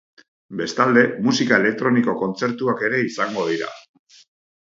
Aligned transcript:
Bestalde, 0.61 1.03
musika 1.25 1.59
elektroniko 1.63 2.15
kontzertuak 2.23 2.83
ere 2.89 3.03
izango 3.11 3.47
dira. 3.51 3.71